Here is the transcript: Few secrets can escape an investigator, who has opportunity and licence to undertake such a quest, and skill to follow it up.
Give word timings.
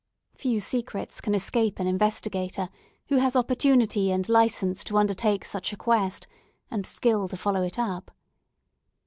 Few 0.33 0.59
secrets 0.59 1.21
can 1.21 1.35
escape 1.35 1.77
an 1.79 1.85
investigator, 1.85 2.69
who 3.09 3.17
has 3.17 3.35
opportunity 3.35 4.09
and 4.09 4.27
licence 4.27 4.83
to 4.85 4.97
undertake 4.97 5.45
such 5.45 5.71
a 5.71 5.77
quest, 5.77 6.25
and 6.71 6.87
skill 6.87 7.27
to 7.27 7.37
follow 7.37 7.61
it 7.61 7.77
up. 7.77 8.09